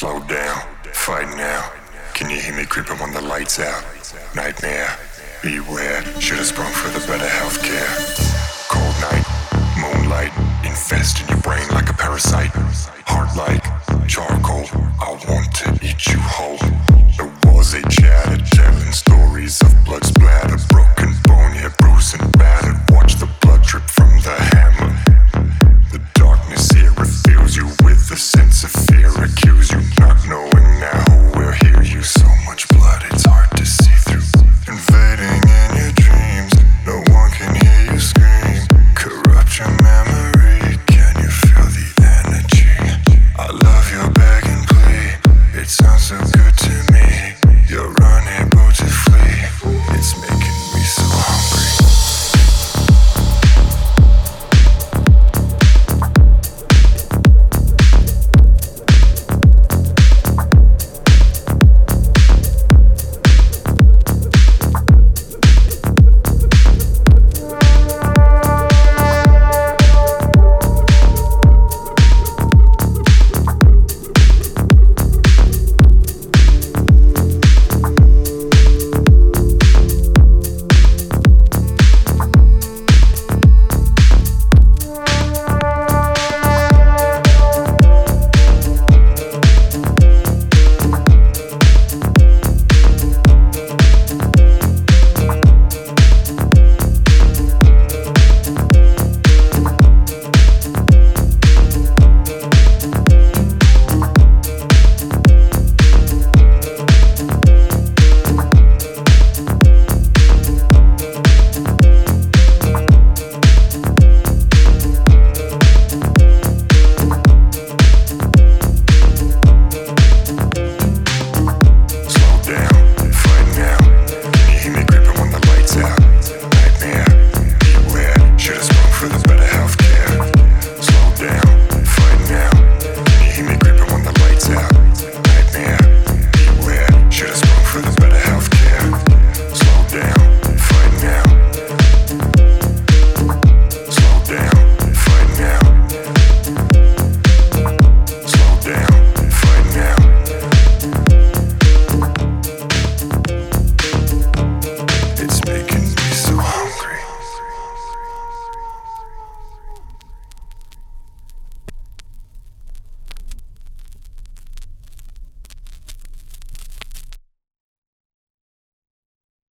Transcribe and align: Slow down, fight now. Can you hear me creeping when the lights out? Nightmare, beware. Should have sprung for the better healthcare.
Slow 0.00 0.18
down, 0.20 0.62
fight 0.94 1.28
now. 1.36 1.72
Can 2.14 2.30
you 2.30 2.40
hear 2.40 2.56
me 2.56 2.64
creeping 2.64 2.96
when 3.00 3.12
the 3.12 3.20
lights 3.20 3.60
out? 3.60 3.84
Nightmare, 4.34 4.96
beware. 5.42 6.02
Should 6.18 6.38
have 6.38 6.46
sprung 6.46 6.72
for 6.72 6.88
the 6.98 7.06
better 7.06 7.26
healthcare. 7.26 8.29